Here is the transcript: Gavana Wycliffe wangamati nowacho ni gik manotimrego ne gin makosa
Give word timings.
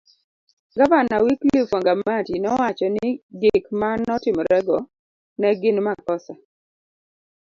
Gavana 0.77 1.15
Wycliffe 1.25 1.73
wangamati 1.75 2.33
nowacho 2.39 2.87
ni 2.95 3.07
gik 3.39 3.65
manotimrego 3.79 4.77
ne 5.39 5.49
gin 5.61 5.77
makosa 5.85 6.33